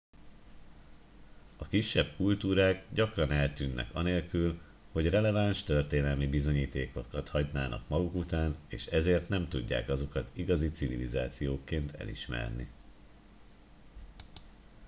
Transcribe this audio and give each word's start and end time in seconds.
a 1.57 1.67
kisebb 1.67 2.15
kultúrák 2.15 2.85
gyakran 2.89 3.31
eltűnnek 3.31 3.95
anélkül 3.95 4.59
hogy 4.91 5.09
releváns 5.09 5.63
történelmi 5.63 6.27
bizonyítékokat 6.27 7.29
hagynának 7.29 7.87
maguk 7.89 8.13
után 8.15 8.55
és 8.67 8.85
ezért 8.85 9.29
nem 9.29 9.47
tudják 9.49 9.89
azokat 9.89 10.31
igazi 10.33 10.69
civilizációkként 10.69 11.91
elismerni 11.91 12.71